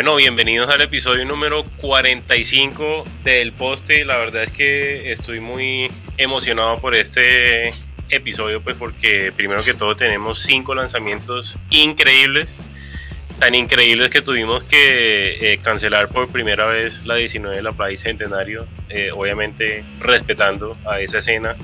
[0.00, 4.06] Bueno, bienvenidos al episodio número 45 del poste.
[4.06, 7.68] La verdad es que estoy muy emocionado por este
[8.08, 12.62] episodio, pues porque primero que todo tenemos cinco lanzamientos increíbles.
[13.40, 17.98] Tan increíbles que tuvimos que eh, cancelar por primera vez la 19 de la Playa
[17.98, 21.56] Centenario, eh, obviamente respetando a esa escena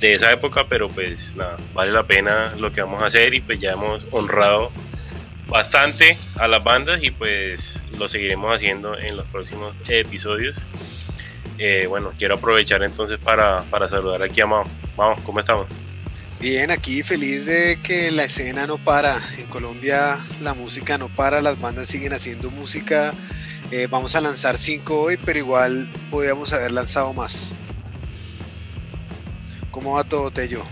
[0.00, 3.40] de esa época, pero pues nada, vale la pena lo que vamos a hacer y
[3.40, 4.72] pues ya hemos honrado
[5.50, 10.66] bastante a las bandas y pues lo seguiremos haciendo en los próximos episodios.
[11.58, 14.64] Eh, bueno, quiero aprovechar entonces para, para saludar aquí a Mao.
[14.96, 15.66] Vamos, ¿cómo estamos?
[16.40, 19.18] Bien, aquí feliz de que la escena no para.
[19.36, 23.12] En Colombia la música no para, las bandas siguen haciendo música.
[23.70, 27.52] Eh, vamos a lanzar cinco hoy, pero igual podríamos haber lanzado más.
[29.70, 30.62] ¿Cómo va todo, Tello?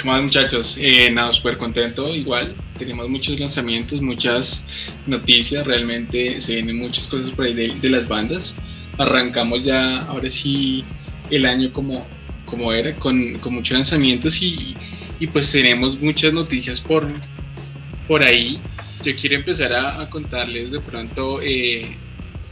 [0.00, 0.78] ¿Cómo van muchachos?
[0.80, 2.08] Eh, nada, súper contento.
[2.08, 4.64] Igual, tenemos muchos lanzamientos, muchas
[5.06, 5.66] noticias.
[5.66, 8.56] Realmente se vienen muchas cosas por ahí de, las bandas.
[8.98, 10.82] Arrancamos ya, ahora sí,
[11.30, 12.06] el año como,
[12.46, 14.74] como era, con, con muchos lanzamientos y,
[15.20, 17.06] y, pues tenemos muchas noticias por,
[18.08, 18.58] por ahí.
[19.04, 21.40] Yo quiero empezar a, contarles de pronto.
[21.42, 21.86] Eh,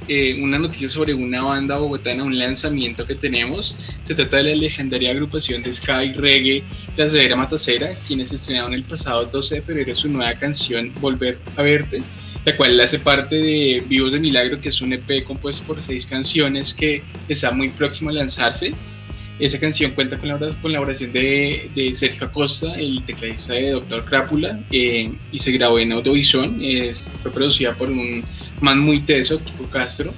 [0.09, 3.77] eh, una noticia sobre una banda bogotana, un lanzamiento que tenemos.
[4.03, 6.65] Se trata de la legendaria agrupación de Sky Reggae
[6.97, 11.63] La Severa Matacera, quienes estrenaron el pasado 12 de febrero su nueva canción Volver a
[11.63, 12.03] Verte,
[12.45, 16.07] la cual hace parte de Vivos de Milagro, que es un EP compuesto por seis
[16.07, 18.73] canciones que está muy próximo a lanzarse.
[19.39, 24.59] Esa canción cuenta con la colaboración de, de Sergio Acosta, el tecladista de Doctor Crápula,
[24.73, 26.57] eh, y se grabó en Audiovisual.
[27.23, 28.25] fue producida por un
[28.61, 30.15] man muy teso, Kiko Castro.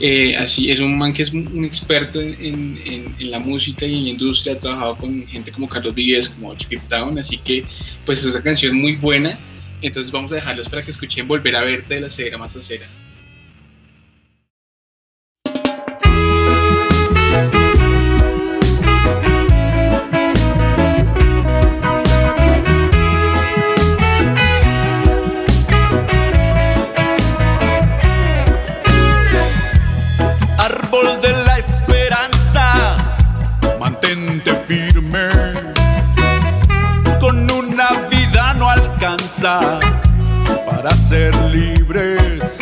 [0.00, 4.04] Eh, así es un man que es un experto en, en, la música y en
[4.04, 7.64] la industria, ha trabajado con gente como Carlos Vives, como Chip Town, así que
[8.04, 9.38] pues esa canción es muy buena.
[9.80, 12.86] Entonces vamos a dejarlos para que escuchen Volver a verte de la Cera Matacera.
[39.42, 42.58] Para ser libres.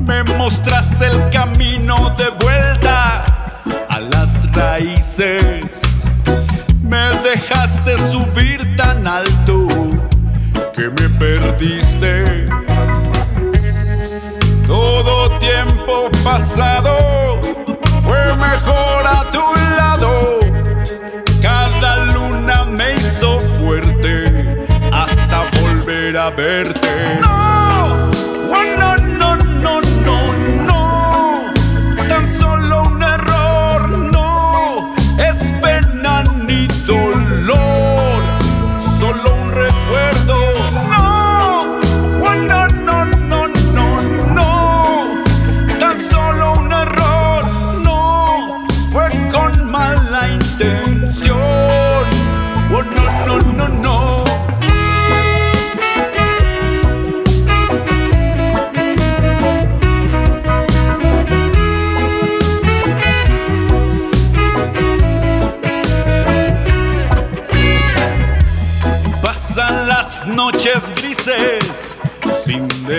[0.00, 3.24] Me mostraste el camino de vuelta
[3.88, 5.87] a las raíces.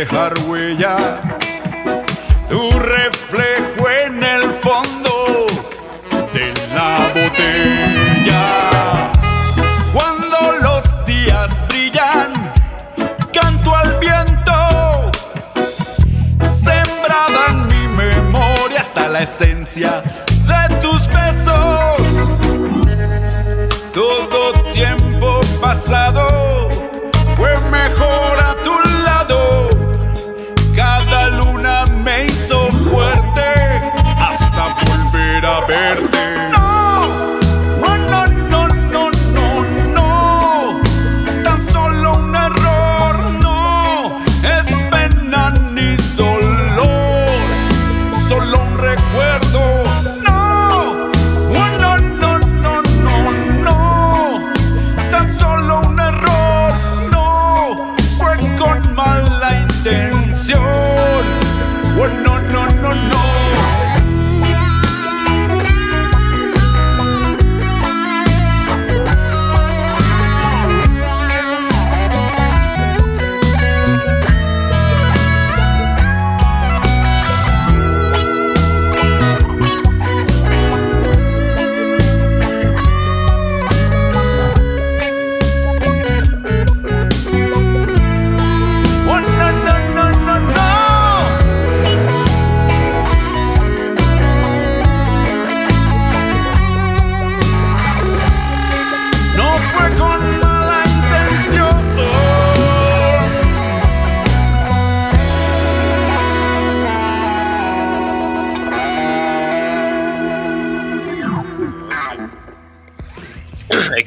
[0.10, 0.49] Sin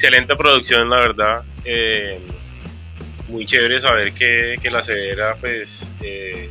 [0.02, 1.42] excelente producción, la verdad.
[1.64, 2.20] Eh,
[3.28, 6.50] muy chévere saber que, la Severa, pues, eh,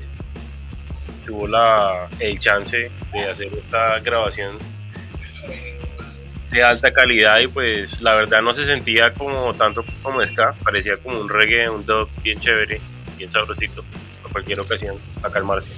[1.25, 4.57] tuvo la, el chance de hacer esta grabación
[6.49, 10.97] de alta calidad y pues la verdad no se sentía como tanto como ska, parecía
[10.97, 12.81] como un reggae, un dub bien chévere,
[13.17, 13.83] bien sabrosito,
[14.21, 15.71] para cualquier ocasión, para calmarse.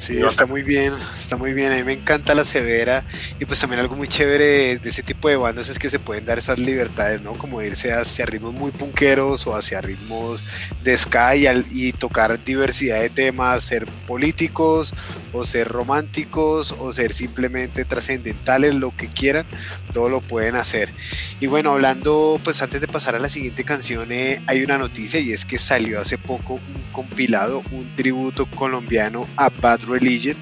[0.00, 1.72] Sí, está muy bien, está muy bien.
[1.72, 3.04] A mí me encanta la severa
[3.38, 6.24] y pues también algo muy chévere de ese tipo de bandas es que se pueden
[6.24, 7.34] dar esas libertades, ¿no?
[7.34, 10.42] Como irse hacia ritmos muy punqueros o hacia ritmos
[10.82, 14.94] de ska y, y tocar diversidad de temas, ser políticos
[15.34, 19.44] o ser románticos o ser simplemente trascendentales, lo que quieran,
[19.92, 20.94] todo lo pueden hacer.
[21.40, 25.20] Y bueno, hablando, pues antes de pasar a la siguiente canción, eh, hay una noticia
[25.20, 30.36] y es que salió hace poco un compilado, un tributo colombiano a Bad Religion.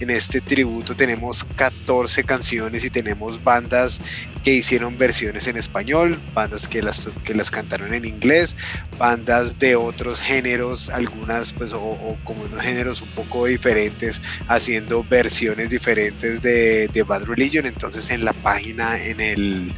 [0.00, 4.00] En este tributo tenemos 14 canciones y tenemos bandas
[4.44, 8.56] que hicieron versiones en español, bandas que las, que las cantaron en inglés,
[8.98, 15.70] bandas de otros géneros, algunas pues o, como unos géneros un poco diferentes, haciendo versiones
[15.70, 17.66] diferentes de, de, Bad Religion.
[17.66, 19.74] Entonces en la página en el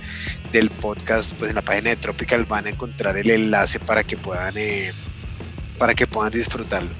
[0.53, 4.17] del podcast, pues en la página de Tropical van a encontrar el enlace para que
[4.17, 4.93] puedan eh,
[5.79, 6.91] para que puedan disfrutarlo.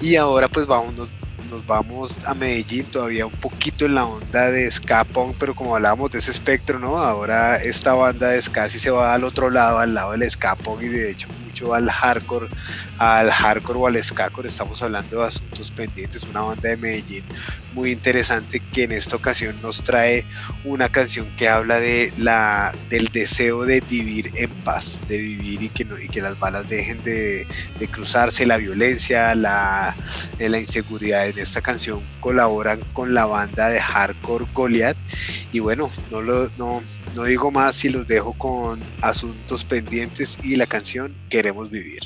[0.00, 1.08] Y ahora pues vamos,
[1.52, 5.06] nos vamos a Medellín todavía un poquito en la onda de ska
[5.38, 6.96] pero como hablábamos de ese espectro, ¿no?
[6.96, 10.56] Ahora esta banda de ska sí se va al otro lado, al lado del ska
[10.80, 12.48] y de hecho mucho al hardcore,
[12.98, 17.24] al hardcore o al skacore, estamos hablando de asuntos pendientes, una banda de Medellín
[17.74, 20.24] muy interesante que en esta ocasión nos trae
[20.64, 25.68] una canción que habla de la del deseo de vivir en paz, de vivir y
[25.68, 27.46] que las balas dejen de,
[27.90, 29.94] cruzarse, la violencia, la,
[30.38, 34.96] la inseguridad en esta canción colaboran con la banda de hardcore Goliath
[35.52, 36.80] y bueno, no lo no,
[37.14, 42.00] no digo más si los dejo con asuntos pendientes y la canción Queremos vivir.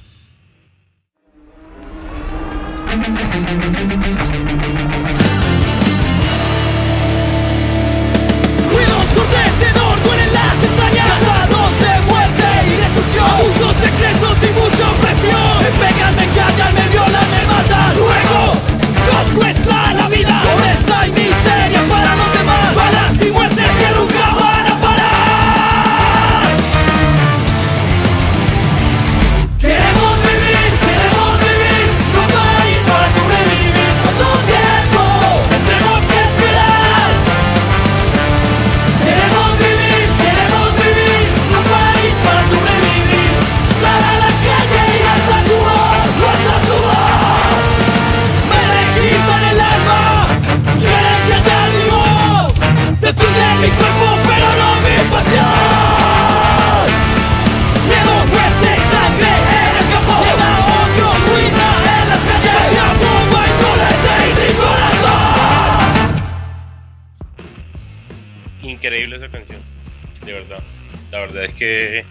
[70.24, 70.62] De verdad.
[71.10, 72.04] La verdad es que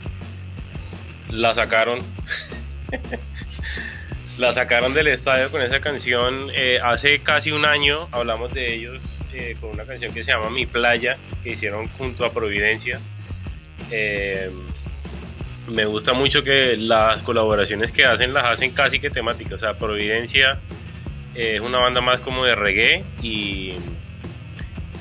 [1.29, 2.00] la sacaron.
[4.38, 6.50] la sacaron del estadio con esa canción.
[6.53, 10.50] Eh, hace casi un año hablamos de ellos eh, con una canción que se llama
[10.50, 13.00] Mi Playa, que hicieron junto a Providencia.
[13.91, 14.50] Eh,
[15.67, 19.53] me gusta mucho que las colaboraciones que hacen las hacen casi que temáticas.
[19.53, 20.59] O sea, Providencia
[21.33, 23.74] es una banda más como de reggae y,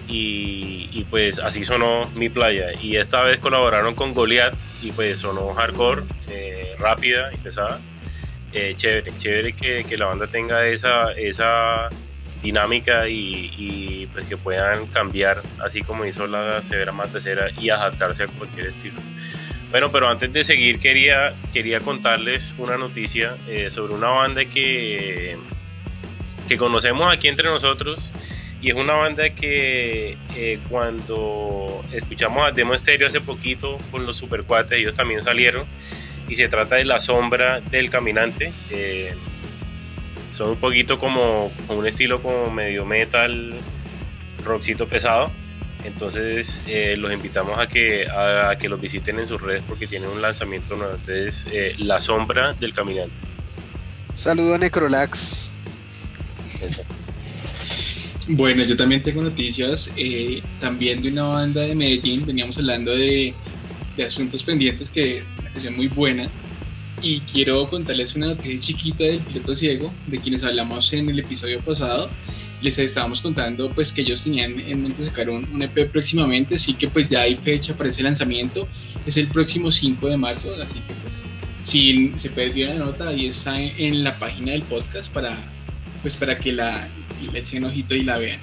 [0.09, 2.73] y, pues así sonó Mi Playa.
[2.81, 7.81] Y esta vez colaboraron con Goliath y pues sonó hardcore, eh, rápida y pesada.
[8.53, 11.89] Eh, chévere, chévere que, que, la banda tenga esa, esa
[12.41, 18.25] dinámica y, y, pues que puedan cambiar así como hizo la Severa Matacera y adaptarse
[18.25, 19.01] a cualquier estilo.
[19.71, 25.37] Bueno, pero antes de seguir quería, quería contarles una noticia eh, sobre una banda que,
[26.47, 28.13] que conocemos aquí entre nosotros
[28.65, 34.17] y es una banda que eh, cuando escuchamos a Demo Stereo hace poquito con los
[34.17, 35.67] Supercuates, ellos también salieron
[36.31, 38.55] y se trata de La Sombra del Caminante.
[38.71, 39.15] Eh,
[40.31, 43.53] son un poquito como, como, un estilo como medio metal,
[44.43, 45.31] rockcito pesado.
[45.85, 49.87] Entonces eh, los invitamos a que, a, a, que los visiten en sus redes porque
[49.87, 50.95] tienen un lanzamiento nuevo.
[50.95, 53.13] Entonces, eh, La Sombra del Caminante.
[54.15, 55.51] Saludo a Necrolax.
[56.63, 56.83] Eso.
[58.27, 63.35] Bueno, yo también tengo noticias, eh, también de una banda de Medellín, veníamos hablando de,
[63.99, 66.31] de asuntos pendientes, que una canción muy buena,
[67.03, 71.61] y quiero contarles una noticia chiquita del piloto ciego, de quienes hablamos en el episodio
[71.61, 72.09] pasado,
[72.63, 76.73] les estábamos contando pues que ellos tenían en mente sacar un, un EP próximamente, así
[76.73, 78.67] que pues ya hay fecha para ese lanzamiento,
[79.07, 81.27] es el próximo 5 de marzo, así que pues
[81.61, 85.37] si se perdió la nota, ahí está en, en la página del podcast para,
[86.03, 86.89] pues, para que la,
[87.33, 88.41] le echen ojito y la vean.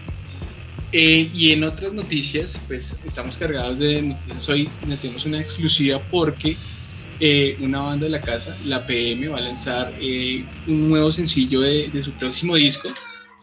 [0.93, 4.49] Eh, y en otras noticias, pues estamos cargados de noticias.
[4.49, 4.69] Hoy
[5.01, 6.57] tenemos una exclusiva porque
[7.19, 11.61] eh, una banda de la casa, la PM, va a lanzar eh, un nuevo sencillo
[11.61, 12.89] de, de, su próximo disco.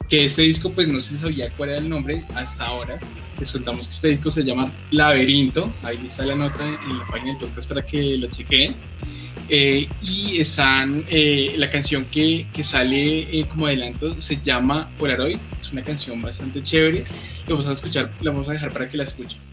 [0.09, 2.99] Que este disco, pues no se sabía cuál era el nombre hasta ahora.
[3.38, 5.73] Les contamos que este disco se llama Laberinto.
[5.83, 8.75] Ahí está la nota en la página del podcast para que lo chequen.
[9.50, 15.38] Eh, y están, eh, la canción que, que sale eh, como adelanto se llama Polaroid,
[15.59, 17.05] es una canción bastante chévere,
[17.49, 19.48] vamos a escuchar, la vamos a dejar para que la escuchen.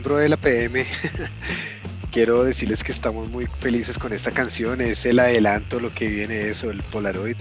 [0.00, 0.86] Miembro de la PM,
[2.10, 4.80] quiero decirles que estamos muy felices con esta canción.
[4.80, 7.36] Es el adelanto, lo que viene eso, el Polaroid.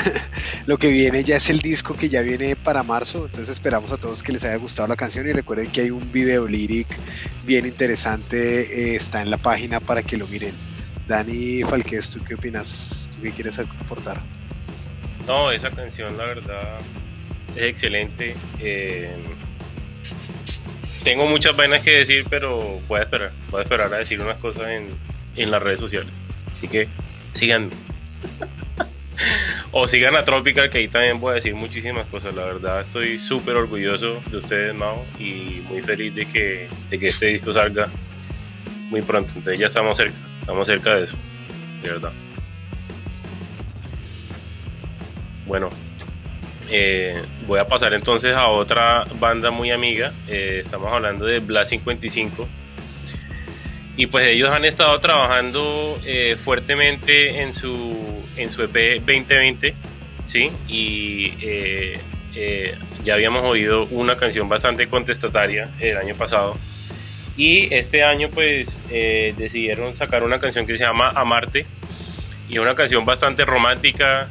[0.66, 3.26] lo que viene ya es el disco que ya viene para marzo.
[3.26, 6.10] Entonces esperamos a todos que les haya gustado la canción y recuerden que hay un
[6.10, 6.86] video lyric
[7.44, 8.92] bien interesante.
[8.92, 10.54] eh, está en la página para que lo miren.
[11.06, 13.10] Dani Falquez, ¿tú qué opinas?
[13.14, 14.22] ¿Tú qué quieres aportar?
[15.26, 16.78] No, esa canción la verdad
[17.56, 18.34] es excelente.
[18.58, 19.14] eh,
[21.02, 23.32] tengo muchas vainas que decir, pero voy esperar.
[23.50, 24.88] Voy a esperar a decir unas cosas en,
[25.36, 26.12] en las redes sociales.
[26.50, 26.88] Así que
[27.32, 27.70] sigan.
[29.72, 32.34] o sigan a Tropical, que ahí también voy a decir muchísimas cosas.
[32.34, 37.08] La verdad, estoy súper orgulloso de ustedes, Mao, y muy feliz de que, de que
[37.08, 37.88] este disco salga
[38.90, 39.28] muy pronto.
[39.28, 41.16] Entonces ya estamos cerca, estamos cerca de eso,
[41.82, 42.12] de verdad.
[45.46, 45.70] Bueno,
[46.72, 50.12] Eh, voy a pasar entonces a otra banda muy amiga.
[50.28, 52.48] Eh, estamos hablando de Blas 55.
[53.96, 59.74] Y pues ellos han estado trabajando eh, fuertemente en su, en su EP 2020.
[60.24, 60.50] ¿sí?
[60.68, 61.34] Y
[63.02, 66.56] ya habíamos oído una canción bastante contestataria el año pasado.
[67.36, 71.66] Y este año pues decidieron sacar una canción que se llama Amarte.
[72.48, 74.28] Y una canción bastante romántica.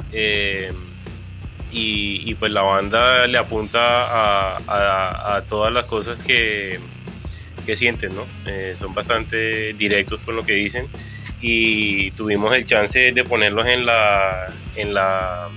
[1.72, 6.80] Y, y, pues la banda le apunta a, todas las cosas que,
[7.66, 8.26] que sienten, ¿no?
[8.46, 10.88] Eh, son bastante directos con lo que dicen.
[11.42, 15.50] Y tuvimos el chance de ponerlos en la, en la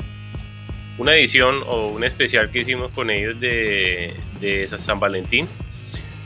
[0.99, 5.49] una edición o un especial que hicimos con ellos de, de San Valentín.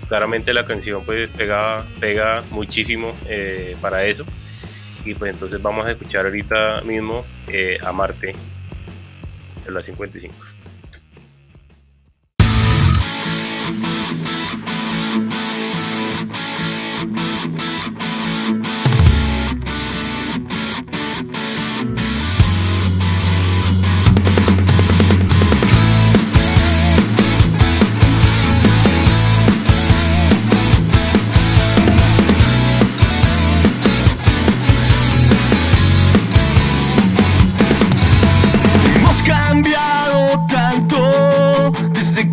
[0.08, 4.24] Claramente la canción pues pega, pega muchísimo eh, para eso.
[5.04, 8.34] Y pues entonces vamos a escuchar ahorita mismo eh, Amarte
[9.66, 10.65] de la 55.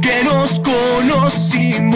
[0.04, 1.94] Que nos conocimos.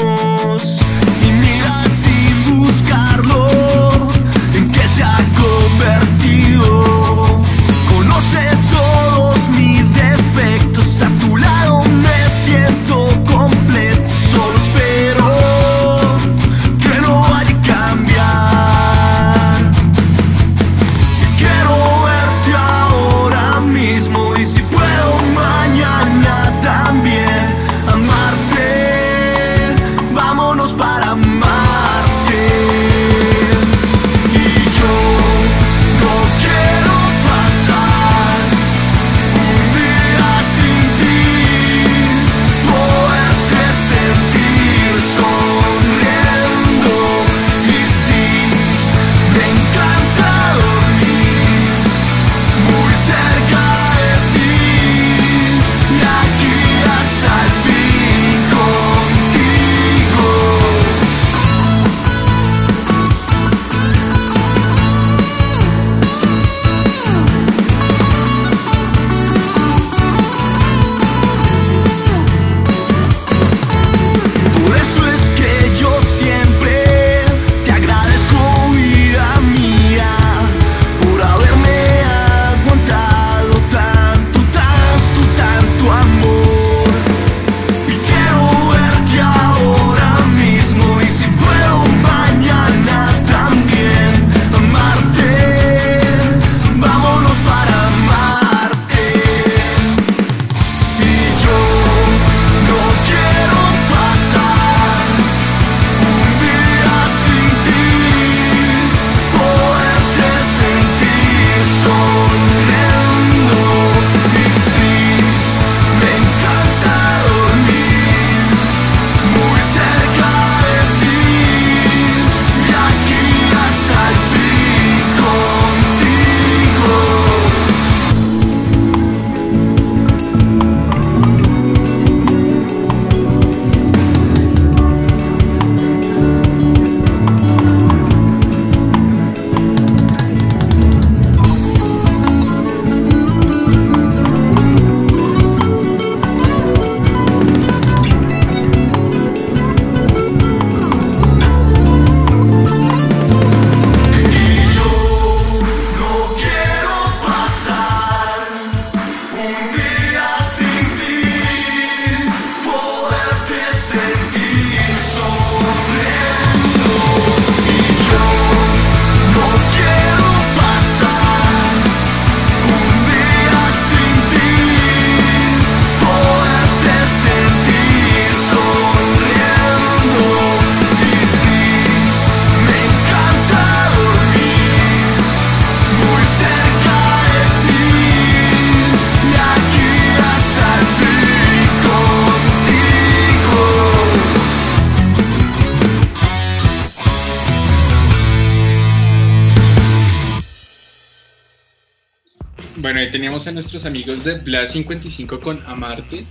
[203.17, 206.23] Teníamos a nuestros amigos de Blast 55 con Amarte.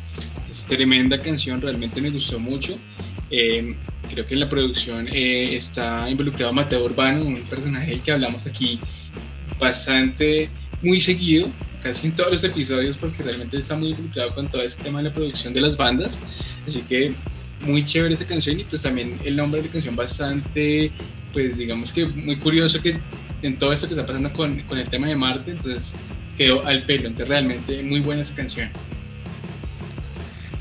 [0.49, 2.79] Es tremenda canción, realmente me gustó mucho.
[3.29, 3.75] Eh,
[4.09, 8.47] creo que en la producción eh, está involucrado Mateo Urbano, un personaje del que hablamos
[8.47, 8.79] aquí
[9.59, 10.49] bastante,
[10.81, 11.49] muy seguido,
[11.83, 15.09] casi en todos los episodios, porque realmente está muy involucrado con todo este tema de
[15.09, 16.21] la producción de las bandas.
[16.69, 17.13] Así que
[17.63, 20.93] muy chévere esa canción y pues también el nombre de la canción bastante,
[21.33, 23.01] pues digamos que muy curioso que
[23.43, 25.93] en todo esto que está pasando con, con el tema de Marte, entonces
[26.37, 28.71] quedó al pelo, entonces realmente muy buena esa canción.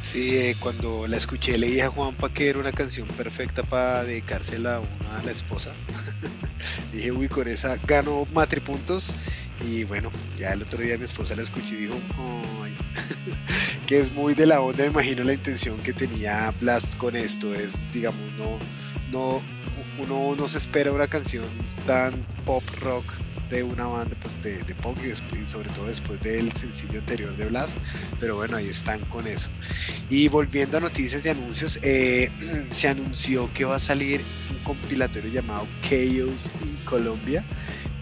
[0.01, 4.03] Sí, eh, cuando la escuché le dije a Juanpa que era una canción perfecta para
[4.03, 5.73] dedicársela a, una, a la esposa.
[6.93, 9.13] dije, uy, con esa gano matripuntos.
[9.67, 11.95] Y bueno, ya el otro día mi esposa la escuché y dijo,
[12.63, 12.77] ay,
[13.88, 17.55] que es muy de la onda, imagino la intención que tenía Blast con esto.
[17.55, 18.59] Es, digamos, no,
[19.15, 19.41] no,
[19.97, 21.45] uno no se espera una canción
[21.88, 23.06] tan pop rock
[23.49, 26.99] de una banda pues, de, de punk y, después, y sobre todo después del sencillo
[26.99, 27.78] anterior de Blast,
[28.19, 29.49] pero bueno, ahí están con eso.
[30.10, 32.30] Y volviendo a noticias de anuncios, eh,
[32.71, 37.45] se anunció que va a salir un compilatorio llamado Chaos in Colombia,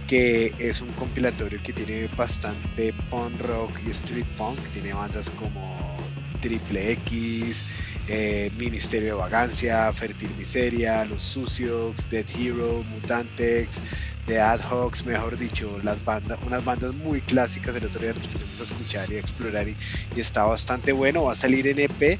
[0.07, 5.97] que es un compilatorio que tiene bastante punk rock y street punk, tiene bandas como
[6.41, 7.63] Triple X,
[8.07, 13.79] eh, Ministerio de Vagancia, Fertil Miseria, Los Sucios, Dead Hero, Mutantex,
[14.25, 17.75] The Ad Hocs, mejor dicho, las bandas, unas bandas muy clásicas.
[17.75, 19.75] El otro día nos pusimos escuchar y explorar y,
[20.15, 21.25] está bastante bueno.
[21.25, 22.19] Va a salir en EP.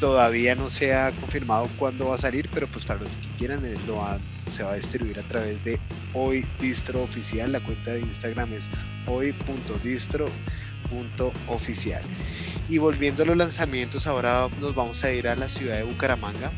[0.00, 3.64] Todavía no se ha confirmado cuándo va a salir, pero pues para los que quieran
[3.64, 4.02] eh, lo
[4.48, 5.78] se va a distribuir a través de
[6.12, 7.52] Hoy Distro Oficial.
[7.52, 8.70] La cuenta de Instagram es
[9.06, 10.51] hoy.distro.oficial.
[12.68, 16.52] Y volviendo a los lanzamientos, ahora nos vamos a ir a la ciudad de Bucaramanga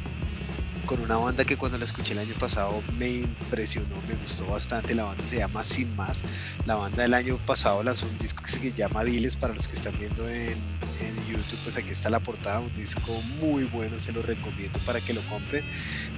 [0.85, 4.94] con una banda que cuando la escuché el año pasado me impresionó, me gustó bastante.
[4.94, 6.23] La banda se llama Sin Más.
[6.66, 9.77] La banda del año pasado lanzó un disco que se llama Diles para los que
[9.77, 10.57] están viendo en,
[11.16, 11.59] en YouTube.
[11.62, 15.22] Pues aquí está la portada, un disco muy bueno, se lo recomiendo para que lo
[15.29, 15.64] compren.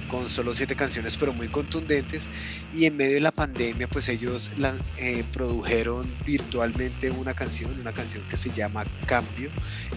[0.09, 2.29] Con solo siete canciones, pero muy contundentes.
[2.73, 4.51] Y en medio de la pandemia, pues ellos
[4.97, 9.49] eh, produjeron virtualmente una canción, una canción que se llama Cambio.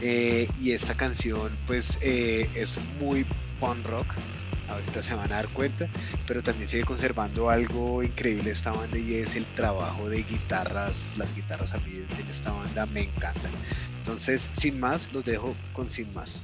[0.02, 3.26] Eh, y esta canción, pues eh, es muy
[3.58, 4.14] punk rock
[4.70, 5.88] ahorita se van a dar cuenta,
[6.26, 11.34] pero también sigue conservando algo increíble esta banda y es el trabajo de guitarras, las
[11.34, 13.50] guitarras a mí en esta banda me encantan.
[14.10, 16.42] Entonces, sin más, los dejo con sin más.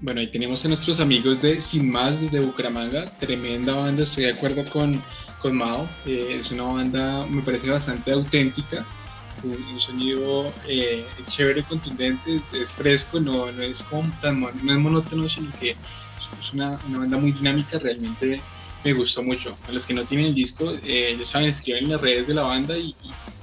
[0.00, 4.32] Bueno, ahí tenemos a nuestros amigos de Sin Más desde Bucaramanga, tremenda banda, estoy de
[4.32, 5.00] acuerdo con,
[5.40, 8.84] con Mao, eh, es una banda, me parece bastante auténtica,
[9.42, 15.28] un, sonido eh, chévere, contundente, es fresco, no, no es como tan no es monótono,
[15.28, 18.42] sino que es una, una banda muy dinámica, realmente
[18.84, 19.56] me gustó mucho.
[19.66, 22.34] A los que no tienen el disco, eh, ya saben, escriben en las redes de
[22.34, 22.94] la banda y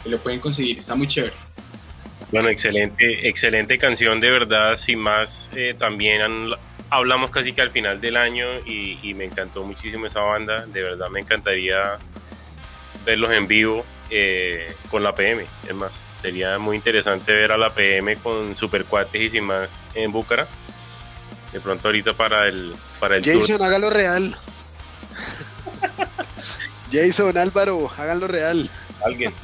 [0.05, 1.33] lo pueden conseguir, está muy chévere.
[2.31, 4.75] Bueno, excelente, excelente canción, de verdad.
[4.75, 6.49] Sin más, eh, también han-
[6.89, 10.65] hablamos casi que al final del año y, y me encantó muchísimo esa banda.
[10.67, 11.97] De verdad, me encantaría
[13.05, 15.45] verlos en vivo eh, con la PM.
[15.67, 19.69] Es más, sería muy interesante ver a la PM con Super Cuates y sin más
[19.93, 20.47] en Búcara.
[21.51, 23.35] De pronto, ahorita para el, para el tour.
[23.39, 24.33] Jason, hágalo real.
[26.93, 28.69] Jason, Álvaro, háganlo real.
[29.05, 29.33] alguien.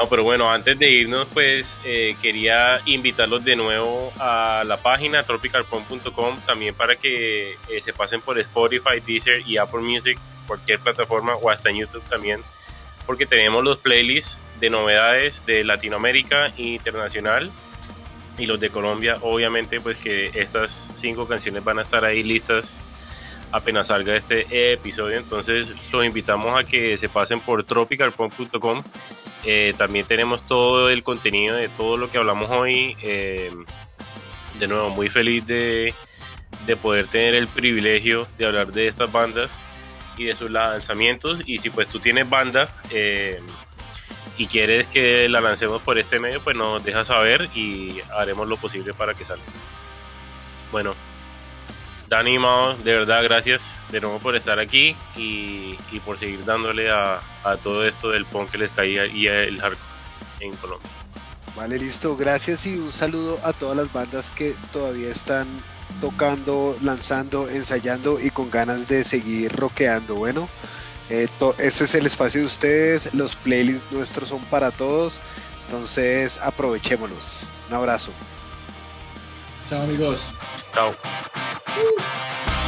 [0.00, 5.24] No, pero bueno, antes de irnos, pues eh, quería invitarlos de nuevo a la página
[5.24, 11.34] tropicalpunk.com también para que eh, se pasen por Spotify, Deezer y Apple Music, cualquier plataforma
[11.34, 12.40] o hasta en YouTube también,
[13.04, 17.52] porque tenemos los playlists de novedades de Latinoamérica e internacional
[18.38, 19.16] y los de Colombia.
[19.20, 22.80] Obviamente, pues que estas cinco canciones van a estar ahí listas
[23.52, 25.18] apenas salga este episodio.
[25.18, 28.80] Entonces los invitamos a que se pasen por tropicalpunk.com.
[29.44, 32.96] Eh, también tenemos todo el contenido de todo lo que hablamos hoy.
[33.02, 33.50] Eh,
[34.58, 35.94] de nuevo, muy feliz de,
[36.66, 39.64] de poder tener el privilegio de hablar de estas bandas
[40.16, 41.40] y de sus lanzamientos.
[41.46, 43.40] Y si pues tú tienes banda eh,
[44.36, 48.58] y quieres que la lancemos por este medio, pues nos dejas saber y haremos lo
[48.58, 49.44] posible para que salga.
[50.70, 50.94] Bueno,
[52.10, 56.90] Dani Mao, de verdad, gracias de nuevo por estar aquí y, y por seguir dándole
[56.90, 59.80] a, a todo esto del punk que les caía y el hardcore
[60.40, 60.90] en Colombia.
[61.54, 62.16] Vale, listo.
[62.16, 65.46] Gracias y un saludo a todas las bandas que todavía están
[66.00, 70.16] tocando, lanzando, ensayando y con ganas de seguir rockeando.
[70.16, 70.48] Bueno,
[71.10, 73.14] eh, este es el espacio de ustedes.
[73.14, 75.20] Los playlists nuestros son para todos.
[75.66, 77.46] Entonces aprovechémoslos.
[77.68, 78.10] Un abrazo.
[79.68, 80.34] Chao amigos.
[80.74, 80.92] Chao.
[81.76, 82.59] Woo.